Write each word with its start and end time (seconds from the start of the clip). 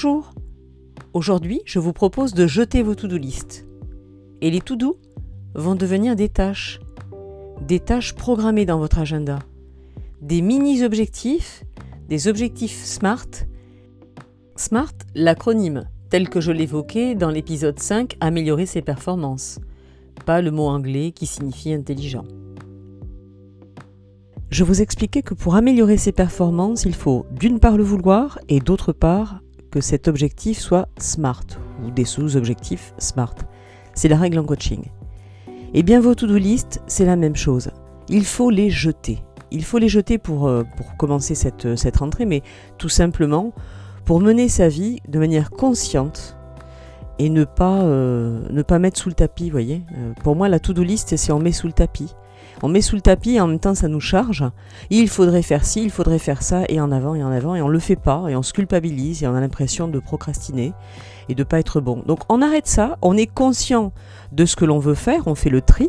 Bonjour 0.00 0.32
Aujourd'hui, 1.12 1.60
je 1.64 1.80
vous 1.80 1.92
propose 1.92 2.32
de 2.32 2.46
jeter 2.46 2.84
vos 2.84 2.94
to-do 2.94 3.16
list. 3.16 3.66
Et 4.40 4.48
les 4.48 4.60
to-do 4.60 4.96
vont 5.56 5.74
devenir 5.74 6.14
des 6.14 6.28
tâches. 6.28 6.78
Des 7.66 7.80
tâches 7.80 8.14
programmées 8.14 8.64
dans 8.64 8.78
votre 8.78 9.00
agenda. 9.00 9.40
Des 10.22 10.40
mini-objectifs, 10.40 11.64
des 12.08 12.28
objectifs 12.28 12.84
SMART. 12.84 13.26
SMART, 14.54 14.92
l'acronyme, 15.16 15.88
tel 16.10 16.28
que 16.28 16.40
je 16.40 16.52
l'évoquais 16.52 17.16
dans 17.16 17.30
l'épisode 17.30 17.80
5, 17.80 18.18
Améliorer 18.20 18.66
ses 18.66 18.82
performances. 18.82 19.58
Pas 20.24 20.42
le 20.42 20.52
mot 20.52 20.68
anglais 20.68 21.10
qui 21.10 21.26
signifie 21.26 21.72
intelligent. 21.72 22.24
Je 24.50 24.62
vous 24.62 24.80
expliquais 24.80 25.22
que 25.22 25.34
pour 25.34 25.56
améliorer 25.56 25.96
ses 25.96 26.12
performances, 26.12 26.84
il 26.84 26.94
faut 26.94 27.26
d'une 27.32 27.58
part 27.58 27.76
le 27.76 27.82
vouloir 27.82 28.38
et 28.48 28.60
d'autre 28.60 28.92
part 28.92 29.40
que 29.70 29.80
cet 29.80 30.08
objectif 30.08 30.58
soit 30.58 30.88
SMART 30.98 31.44
ou 31.84 31.90
des 31.90 32.04
sous-objectifs 32.04 32.94
SMART. 32.98 33.34
C'est 33.94 34.08
la 34.08 34.16
règle 34.16 34.38
en 34.38 34.44
coaching. 34.44 34.84
Et 35.74 35.82
bien 35.82 36.00
vos 36.00 36.14
to-do 36.14 36.36
list, 36.36 36.80
c'est 36.86 37.04
la 37.04 37.16
même 37.16 37.36
chose. 37.36 37.70
Il 38.08 38.24
faut 38.24 38.50
les 38.50 38.70
jeter. 38.70 39.18
Il 39.50 39.64
faut 39.64 39.78
les 39.78 39.88
jeter 39.88 40.18
pour, 40.18 40.48
euh, 40.48 40.62
commencer 40.98 41.34
cette, 41.34 41.76
cette 41.76 41.96
rentrée, 41.96 42.24
mais 42.24 42.42
tout 42.78 42.88
simplement 42.88 43.52
pour 44.04 44.20
mener 44.20 44.48
sa 44.48 44.68
vie 44.68 45.00
de 45.08 45.18
manière 45.18 45.50
consciente 45.50 46.37
et 47.18 47.30
ne 47.30 47.44
pas, 47.44 47.82
euh, 47.82 48.40
ne 48.50 48.62
pas 48.62 48.78
mettre 48.78 48.98
sous 48.98 49.08
le 49.08 49.14
tapis, 49.14 49.50
voyez. 49.50 49.82
Euh, 49.96 50.12
pour 50.22 50.36
moi, 50.36 50.48
la 50.48 50.60
to-do 50.60 50.82
list, 50.82 51.16
c'est 51.16 51.32
on 51.32 51.38
met 51.38 51.52
sous 51.52 51.66
le 51.66 51.72
tapis. 51.72 52.14
On 52.62 52.68
met 52.68 52.80
sous 52.80 52.96
le 52.96 53.02
tapis 53.02 53.36
et 53.36 53.40
en 53.40 53.46
même 53.46 53.60
temps 53.60 53.74
ça 53.74 53.86
nous 53.86 54.00
charge. 54.00 54.44
Il 54.90 55.08
faudrait 55.08 55.42
faire 55.42 55.64
ci, 55.64 55.84
il 55.84 55.90
faudrait 55.90 56.18
faire 56.18 56.42
ça, 56.42 56.64
et 56.68 56.80
en 56.80 56.90
avant 56.90 57.14
et 57.14 57.22
en 57.22 57.30
avant, 57.30 57.54
et 57.54 57.62
on 57.62 57.68
le 57.68 57.78
fait 57.78 57.96
pas, 57.96 58.24
et 58.28 58.34
on 58.34 58.42
se 58.42 58.52
culpabilise, 58.52 59.22
et 59.22 59.28
on 59.28 59.34
a 59.34 59.40
l'impression 59.40 59.86
de 59.86 59.98
procrastiner 60.00 60.72
et 61.28 61.34
de 61.36 61.44
pas 61.44 61.60
être 61.60 61.80
bon. 61.80 62.02
Donc 62.06 62.20
on 62.28 62.42
arrête 62.42 62.66
ça, 62.66 62.98
on 63.00 63.16
est 63.16 63.32
conscient 63.32 63.92
de 64.32 64.44
ce 64.44 64.56
que 64.56 64.64
l'on 64.64 64.80
veut 64.80 64.94
faire, 64.94 65.28
on 65.28 65.36
fait 65.36 65.50
le 65.50 65.60
tri, 65.60 65.88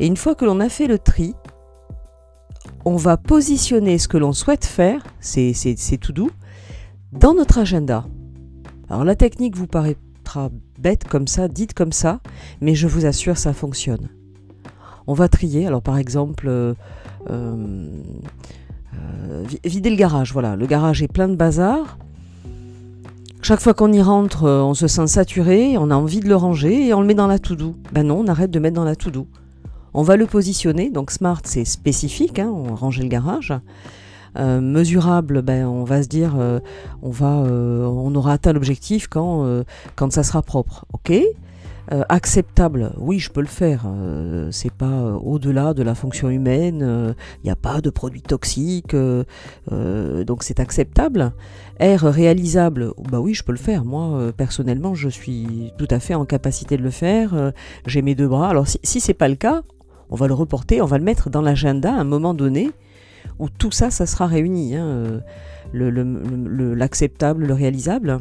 et 0.00 0.06
une 0.06 0.16
fois 0.16 0.34
que 0.34 0.44
l'on 0.44 0.58
a 0.58 0.68
fait 0.68 0.88
le 0.88 0.98
tri, 0.98 1.34
on 2.84 2.96
va 2.96 3.16
positionner 3.16 3.98
ce 3.98 4.08
que 4.08 4.16
l'on 4.16 4.32
souhaite 4.32 4.64
faire, 4.64 5.02
c'est 5.20 5.98
tout 6.00 6.12
doux, 6.12 6.30
dans 7.12 7.34
notre 7.34 7.58
agenda. 7.58 8.06
Alors 8.88 9.04
la 9.04 9.14
technique 9.14 9.56
vous 9.56 9.68
bête 10.78 11.04
comme 11.04 11.26
ça, 11.26 11.48
dite 11.48 11.74
comme 11.74 11.92
ça, 11.92 12.20
mais 12.60 12.74
je 12.74 12.86
vous 12.86 13.06
assure, 13.06 13.36
ça 13.36 13.52
fonctionne 13.52 14.08
on 15.06 15.14
va 15.14 15.28
trier. 15.28 15.66
Alors 15.66 15.82
par 15.82 15.98
exemple, 15.98 16.46
euh, 16.48 16.74
euh, 17.30 17.88
vider 19.64 19.90
le 19.90 19.96
garage. 19.96 20.32
Voilà, 20.32 20.56
le 20.56 20.66
garage 20.66 21.02
est 21.02 21.08
plein 21.08 21.28
de 21.28 21.36
bazar. 21.36 21.98
Chaque 23.42 23.60
fois 23.60 23.74
qu'on 23.74 23.92
y 23.92 24.02
rentre, 24.02 24.44
euh, 24.44 24.62
on 24.62 24.74
se 24.74 24.88
sent 24.88 25.06
saturé, 25.06 25.78
on 25.78 25.90
a 25.90 25.94
envie 25.94 26.20
de 26.20 26.28
le 26.28 26.36
ranger 26.36 26.88
et 26.88 26.94
on 26.94 27.00
le 27.00 27.06
met 27.06 27.14
dans 27.14 27.28
la 27.28 27.38
to-do. 27.38 27.76
Ben 27.92 28.06
non, 28.06 28.20
on 28.20 28.26
arrête 28.26 28.50
de 28.50 28.58
mettre 28.58 28.74
dans 28.74 28.84
la 28.84 28.96
to-do. 28.96 29.26
On 29.94 30.02
va 30.02 30.16
le 30.16 30.26
positionner, 30.26 30.90
donc 30.90 31.10
smart 31.10 31.40
c'est 31.44 31.64
spécifique, 31.64 32.38
hein, 32.38 32.50
on 32.52 32.64
va 32.64 32.74
ranger 32.74 33.02
le 33.02 33.08
garage. 33.08 33.54
Mesurable, 34.60 35.42
ben, 35.42 35.66
on 35.66 35.84
va 35.84 36.02
se 36.02 36.08
dire, 36.08 36.36
on 37.02 37.10
va, 37.10 37.26
on 37.26 38.14
aura 38.14 38.32
atteint 38.32 38.52
l'objectif 38.52 39.08
quand, 39.08 39.62
quand 39.94 40.12
ça 40.12 40.22
sera 40.22 40.42
propre. 40.42 40.84
Ok? 40.92 41.12
Euh, 41.92 42.02
acceptable, 42.08 42.92
oui, 42.98 43.20
je 43.20 43.30
peux 43.30 43.40
le 43.40 43.46
faire. 43.46 43.84
Euh, 43.86 44.48
c'est 44.50 44.72
pas 44.72 44.86
euh, 44.86 45.12
au-delà 45.12 45.72
de 45.72 45.84
la 45.84 45.94
fonction 45.94 46.28
humaine. 46.30 47.14
Il 47.42 47.46
n'y 47.46 47.50
a 47.50 47.56
pas 47.56 47.80
de 47.80 47.90
produits 47.90 48.22
toxiques, 48.22 48.96
donc 49.70 50.42
c'est 50.42 50.60
acceptable. 50.60 51.32
R 51.80 52.02
réalisable, 52.02 52.92
bah 53.10 53.20
oui, 53.20 53.34
je 53.34 53.44
peux 53.44 53.52
le 53.52 53.58
faire. 53.58 53.84
Moi, 53.84 54.32
personnellement, 54.36 54.94
je 54.94 55.08
suis 55.08 55.72
tout 55.78 55.88
à 55.90 56.00
fait 56.00 56.14
en 56.14 56.24
capacité 56.24 56.76
de 56.76 56.82
le 56.82 56.90
faire. 56.90 57.52
J'ai 57.86 58.02
mes 58.02 58.14
deux 58.14 58.28
bras. 58.28 58.48
Alors 58.48 58.66
si, 58.66 58.80
si 58.82 59.00
c'est 59.00 59.14
pas 59.14 59.28
le 59.28 59.36
cas, 59.36 59.62
on 60.10 60.16
va 60.16 60.26
le 60.26 60.34
reporter, 60.34 60.80
on 60.80 60.86
va 60.86 60.98
le 60.98 61.04
mettre 61.04 61.30
dans 61.30 61.42
l'agenda 61.42 61.92
à 61.92 62.00
un 62.00 62.04
moment 62.04 62.34
donné 62.34 62.70
où 63.38 63.48
tout 63.48 63.70
ça, 63.70 63.90
ça 63.90 64.06
sera 64.06 64.26
réuni. 64.26 64.76
Hein, 64.76 65.20
l'acceptable, 65.72 67.42
le, 67.42 67.48
le 67.48 67.54
réalisable. 67.54 68.18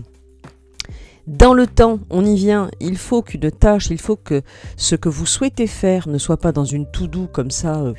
Dans 1.27 1.55
le 1.55 1.65
temps, 1.65 1.99
on 2.11 2.23
y 2.23 2.35
vient, 2.35 2.69
il 2.79 2.97
faut 2.97 3.23
qu'une 3.23 3.49
tâche, 3.49 3.89
il 3.89 3.97
faut 3.99 4.15
que 4.15 4.43
ce 4.77 4.95
que 4.95 5.09
vous 5.09 5.25
souhaitez 5.25 5.65
faire 5.65 6.07
ne 6.07 6.19
soit 6.19 6.37
pas 6.37 6.51
dans 6.51 6.65
une 6.65 6.85
to-do 6.85 7.27
comme 7.31 7.49
ça, 7.49 7.81
euh, 7.81 7.93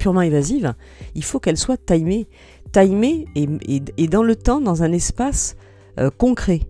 purement 0.00 0.22
évasive, 0.22 0.74
il 1.14 1.22
faut 1.22 1.38
qu'elle 1.38 1.56
soit 1.56 1.76
timée. 1.76 2.26
Timée 2.72 3.26
et, 3.36 4.08
dans 4.08 4.24
le 4.24 4.34
temps, 4.34 4.60
dans 4.60 4.82
un 4.82 4.90
espace 4.92 5.56
euh, 6.00 6.10
concret. 6.10 6.60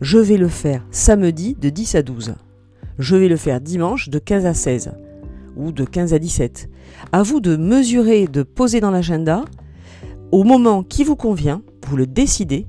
Je 0.00 0.18
vais 0.18 0.38
le 0.38 0.48
faire 0.48 0.86
samedi 0.90 1.54
de 1.54 1.68
10 1.68 1.96
à 1.96 2.02
12. 2.02 2.34
Je 2.98 3.16
vais 3.16 3.28
le 3.28 3.36
faire 3.36 3.60
dimanche 3.60 4.08
de 4.08 4.18
15 4.18 4.46
à 4.46 4.54
16 4.54 4.92
ou 5.56 5.72
de 5.72 5.84
15 5.84 6.14
à 6.14 6.18
17. 6.18 6.68
À 7.12 7.22
vous 7.22 7.40
de 7.40 7.56
mesurer, 7.56 8.26
de 8.26 8.42
poser 8.42 8.80
dans 8.80 8.90
l'agenda 8.90 9.44
au 10.32 10.44
moment 10.44 10.82
qui 10.82 11.04
vous 11.04 11.16
convient, 11.16 11.62
vous 11.86 11.96
le 11.96 12.06
décidez 12.06 12.66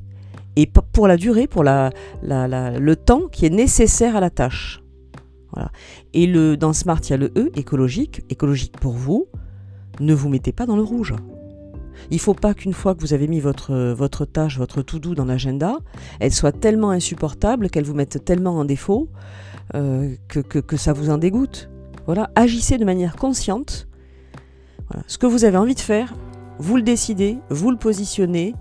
et 0.56 0.68
pour 0.68 1.08
la 1.08 1.18
durée, 1.18 1.48
pour 1.48 1.64
le 1.64 2.94
temps 2.94 3.28
qui 3.32 3.46
est 3.46 3.50
nécessaire 3.50 4.16
à 4.16 4.20
la 4.20 4.30
tâche. 4.30 4.82
Voilà. 5.54 5.72
Et 6.14 6.28
le, 6.28 6.58
dans 6.58 6.74
Smart, 6.74 7.00
il 7.04 7.10
y 7.10 7.14
a 7.14 7.18
le 7.18 7.32
E, 7.38 7.52
écologique. 7.56 8.24
Écologique 8.30 8.78
pour 8.80 8.94
vous, 8.94 9.28
ne 10.00 10.14
vous 10.14 10.30
mettez 10.30 10.52
pas 10.52 10.66
dans 10.66 10.76
le 10.76 10.84
rouge. 10.84 11.14
Il 12.12 12.16
ne 12.16 12.22
faut 12.22 12.34
pas 12.34 12.54
qu'une 12.54 12.74
fois 12.74 12.94
que 12.94 13.02
vous 13.02 13.14
avez 13.14 13.28
mis 13.28 13.40
votre, 13.40 14.26
tâche, 14.26 14.58
votre 14.58 14.82
to-do 14.82 15.16
dans 15.16 15.26
l'agenda, 15.26 15.78
elle 16.20 16.34
soit 16.34 16.52
tellement 16.52 16.92
insupportable, 16.92 17.70
qu'elle 17.70 17.86
vous 17.86 17.94
mette 17.94 18.24
tellement 18.24 18.58
en 18.58 18.66
défaut, 18.66 19.10
euh, 19.76 20.16
que, 20.28 20.78
ça 20.78 20.94
vous 20.94 21.10
en 21.10 21.18
dégoûte. 21.18 21.70
Voilà, 22.06 22.30
agissez 22.36 22.78
de 22.78 22.86
manière 22.86 23.16
consciente. 23.16 23.88
Ce 25.08 25.18
que 25.18 25.26
vous 25.26 25.46
avez 25.46 25.58
envie 25.58 25.76
de 25.76 25.80
faire, 25.80 26.14
vous 26.60 26.78
le 26.78 26.84
décidez, 26.84 27.38
vous 27.50 27.72
le 27.72 27.78
positionnez, 27.78 28.54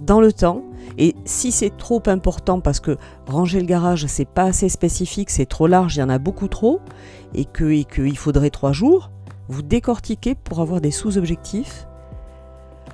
dans 0.00 0.20
le 0.20 0.32
temps. 0.32 0.62
Et 0.96 1.14
si 1.24 1.52
c'est 1.52 1.76
trop 1.76 2.02
important 2.06 2.60
parce 2.60 2.80
que 2.80 2.96
ranger 3.26 3.60
le 3.60 3.66
garage, 3.66 4.06
c'est 4.06 4.28
pas 4.28 4.44
assez 4.44 4.68
spécifique, 4.68 5.30
c'est 5.30 5.46
trop 5.46 5.66
large, 5.66 5.96
il 5.96 6.00
y 6.00 6.02
en 6.02 6.08
a 6.08 6.18
beaucoup 6.18 6.48
trop, 6.48 6.80
et 7.34 7.44
qu'il 7.44 7.86
que 7.86 8.02
il 8.02 8.16
faudrait 8.16 8.50
trois 8.50 8.72
jours, 8.72 9.10
vous 9.48 9.62
décortiquez 9.62 10.34
pour 10.34 10.60
avoir 10.60 10.80
des 10.80 10.90
sous-objectifs. 10.90 11.86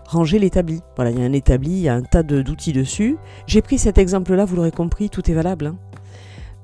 Ranger 0.07 0.39
l'établi. 0.39 0.83
Voilà, 0.97 1.11
il 1.11 1.19
y 1.19 1.23
a 1.23 1.25
un 1.25 1.33
établi, 1.33 1.71
il 1.71 1.81
y 1.81 1.89
a 1.89 1.95
un 1.95 2.03
tas 2.03 2.23
d'outils 2.23 2.73
dessus. 2.73 3.17
J'ai 3.47 3.63
pris 3.63 3.79
cet 3.79 3.97
exemple-là, 3.97 4.45
vous 4.45 4.57
l'aurez 4.57 4.71
compris, 4.71 5.09
tout 5.09 5.29
est 5.31 5.35
valable. 5.35 5.67
Hein. 5.67 5.77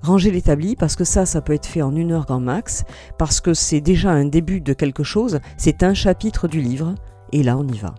Ranger 0.02 0.30
l'établi, 0.30 0.76
parce 0.76 0.96
que 0.96 1.04
ça, 1.04 1.26
ça 1.26 1.42
peut 1.42 1.52
être 1.52 1.66
fait 1.66 1.82
en 1.82 1.94
une 1.94 2.12
heure 2.12 2.26
grand 2.26 2.40
max, 2.40 2.84
parce 3.18 3.40
que 3.40 3.52
c'est 3.52 3.80
déjà 3.80 4.10
un 4.10 4.24
début 4.24 4.60
de 4.60 4.72
quelque 4.72 5.02
chose, 5.02 5.40
c'est 5.58 5.82
un 5.82 5.94
chapitre 5.94 6.48
du 6.48 6.60
livre, 6.60 6.94
et 7.32 7.42
là 7.42 7.58
on 7.58 7.66
y 7.66 7.78
va. 7.78 7.94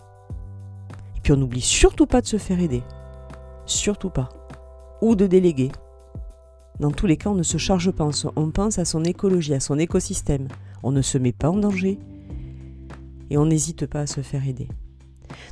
Puis 1.22 1.34
on 1.34 1.38
n'oublie 1.38 1.62
surtout 1.62 2.08
pas 2.08 2.22
de 2.22 2.28
se 2.28 2.38
faire 2.38 2.60
aider. 2.60 2.82
Surtout 3.66 4.10
pas. 4.10 4.30
Ou 5.02 5.16
de 5.16 5.28
déléguer. 5.28 5.72
Dans 6.80 6.92
tous 6.92 7.06
les 7.06 7.18
cas, 7.18 7.30
on 7.30 7.36
ne 7.36 7.44
se 7.44 7.58
charge 7.58 7.92
pas, 7.92 8.10
on 8.36 8.50
pense 8.50 8.80
à 8.80 8.86
son 8.86 9.04
écologie, 9.04 9.54
à 9.54 9.60
son 9.60 9.78
écosystème. 9.78 10.48
On 10.82 10.92
ne 10.92 11.04
se 11.04 11.20
met 11.20 11.32
pas 11.32 11.52
en 11.52 11.58
danger. 11.58 12.00
Et 13.30 13.38
on 13.38 13.46
n'hésite 13.46 13.86
pas 13.86 14.02
à 14.02 14.08
se 14.08 14.22
faire 14.22 14.48
aider. 14.48 14.68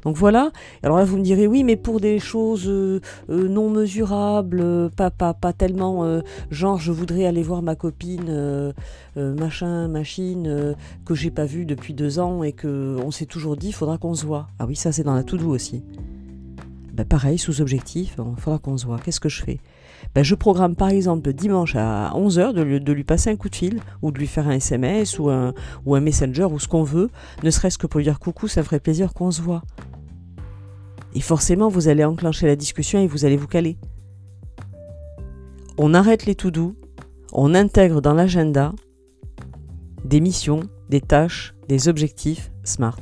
Donc 0.04 0.16
voilà. 0.18 0.52
Alors 0.84 0.98
là, 0.98 1.06
vous 1.06 1.18
me 1.18 1.24
direz, 1.24 1.48
oui, 1.48 1.64
mais 1.64 1.76
pour 1.76 2.00
des 2.00 2.20
choses 2.20 2.68
euh, 2.68 3.02
euh, 3.30 3.48
non 3.48 3.70
mesurables, 3.70 4.90
pas, 4.96 5.12
pas, 5.12 5.34
pas 5.34 5.54
tellement, 5.54 6.04
euh, 6.04 6.22
genre, 6.52 6.80
je 6.80 6.92
voudrais 6.92 7.26
aller 7.26 7.44
voir 7.44 7.62
ma 7.62 7.76
copine, 7.76 8.74
machin, 9.16 9.88
machine, 9.88 10.76
que 11.06 11.16
j'ai 11.16 11.32
pas 11.32 11.46
vue 11.46 11.66
depuis 11.66 11.94
deux 11.94 12.20
ans 12.20 12.44
et 12.44 12.54
que 12.54 12.98
on 13.04 13.12
s'est 13.12 13.26
toujours 13.26 13.58
dit, 13.58 13.72
faudra 13.72 13.98
qu'on 13.98 14.14
se 14.14 14.26
voit. 14.26 14.48
Ah 14.60 14.66
oui, 14.66 14.76
ça 14.76 14.92
c'est 14.92 15.04
dans 15.04 15.16
la 15.16 15.24
to-do 15.24 15.50
aussi. 15.50 15.84
Ben 16.94 17.06
pareil, 17.06 17.38
sous 17.38 17.62
objectif, 17.62 18.16
il 18.18 18.42
faudra 18.42 18.60
qu'on 18.60 18.78
se 18.78 18.86
voit. 18.86 19.00
Qu'est-ce 19.00 19.20
que 19.20 19.30
je 19.30 19.44
fais? 19.44 19.60
Ben, 20.16 20.24
je 20.24 20.36
programme 20.36 20.76
par 20.76 20.90
exemple 20.90 21.32
dimanche 21.34 21.76
à 21.76 22.12
11h 22.16 22.54
de, 22.54 22.78
de, 22.80 22.94
lui 22.94 23.04
passer 23.04 23.30
un 23.30 23.36
coup 23.36 23.50
de 23.50 23.56
fil 23.56 23.80
ou 24.02 24.12
de 24.12 24.18
lui 24.18 24.28
faire 24.28 24.48
un 24.48 24.54
SMS 24.54 25.20
ou 25.20 25.30
un, 25.30 25.54
ou 25.86 25.96
un 25.96 26.00
messenger 26.00 26.46
ou 26.46 26.60
ce 26.60 26.68
qu'on 26.68 26.84
veut, 26.84 27.10
ne 27.44 27.50
serait-ce 27.50 27.78
que 27.78 27.88
pour 27.88 28.00
lui 28.00 28.06
dire 28.06 28.20
coucou, 28.20 28.48
ça 28.48 28.64
ferait 28.64 28.80
plaisir 28.80 29.14
qu'on 29.14 29.32
se 29.32 29.42
voit. 29.42 29.64
Et 31.14 31.22
forcément, 31.22 31.70
vous 31.70 31.88
allez 31.88 32.04
enclencher 32.04 32.48
la 32.48 32.56
discussion 32.56 33.00
et 33.00 33.08
vous 33.08 33.26
allez 33.26 33.38
vous 33.38 33.48
caler. 33.48 33.78
On 35.78 35.94
arrête 35.94 36.26
les 36.26 36.36
tout 36.36 36.52
doux, 36.52 36.76
on 37.32 37.56
intègre 37.56 38.02
dans 38.02 38.14
l'agenda 38.14 38.74
des 40.04 40.20
missions, 40.20 40.62
des 40.90 41.02
tâches, 41.02 41.54
des 41.68 41.88
objectifs 41.88 42.52
SMART. 42.64 43.00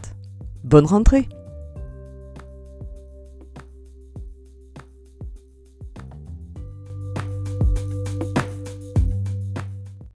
Bonne 0.63 0.85
rentrée 0.85 1.27